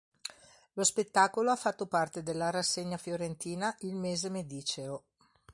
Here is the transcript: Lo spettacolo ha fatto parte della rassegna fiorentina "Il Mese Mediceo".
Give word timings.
Lo 0.73 0.83
spettacolo 0.83 1.51
ha 1.51 1.55
fatto 1.55 1.85
parte 1.85 2.23
della 2.23 2.49
rassegna 2.49 2.97
fiorentina 2.97 3.75
"Il 3.81 3.93
Mese 3.93 4.29
Mediceo". 4.31 5.03